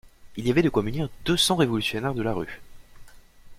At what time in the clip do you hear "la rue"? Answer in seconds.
2.23-2.59